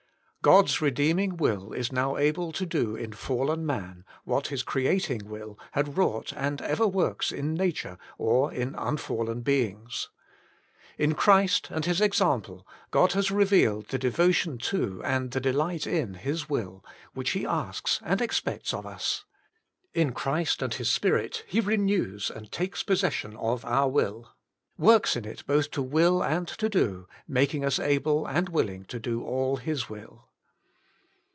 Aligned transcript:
4. 0.43 0.53
God's 0.55 0.81
redeeming 0.81 1.37
will 1.37 1.71
is 1.71 1.91
now 1.91 2.17
able 2.17 2.51
to 2.51 2.65
do 2.65 2.95
in 2.95 3.11
fallen 3.13 3.63
man, 3.63 4.03
what 4.23 4.47
His 4.47 4.63
creating 4.63 5.29
will 5.29 5.59
had 5.73 5.97
wrought 5.97 6.33
and 6.35 6.59
ever 6.63 6.87
works 6.87 7.31
in 7.31 7.53
nature, 7.53 7.99
or 8.17 8.51
in 8.51 8.73
unfallen 8.73 9.41
beings. 9.41 10.09
In 10.97 11.13
Christ 11.13 11.67
and 11.69 11.85
His 11.85 12.01
example, 12.01 12.67
God 12.89 13.11
Has 13.11 13.29
Revealed 13.29 13.89
THE 13.89 13.99
Devotion 13.99 14.57
to 14.57 14.99
and 15.03 15.29
the 15.29 15.39
Delight 15.39 15.85
in 15.85 16.15
His 16.15 16.45
WiHi, 16.45 16.81
WHICH 17.13 17.29
He 17.29 17.45
Asks 17.45 17.99
and. 18.03 18.19
Expects 18.19 18.73
of 18.73 18.83
Us. 18.87 19.25
In 19.93 20.11
Christ 20.11 20.63
and, 20.63 20.73
His 20.73 20.89
Spirit 20.89 21.43
He 21.47 21.59
renews 21.59 22.31
and 22.31 22.51
takes 22.51 22.81
pos 22.81 23.01
session 23.01 23.35
of 23.37 23.63
our 23.63 23.87
will: 23.89 24.31
works 24.75 25.15
in 25.15 25.23
it 25.25 25.45
both 25.45 25.69
to 25.69 25.83
will 25.83 26.23
and 26.23 26.47
to 26.47 26.67
do, 26.67 27.07
making 27.27 27.63
us 27.63 27.77
able 27.77 28.25
and 28.25 28.49
willing 28.49 28.85
to 28.85 28.99
do 28.99 29.21
all 29.23 29.57
His 29.57 29.87
will. 29.87 30.29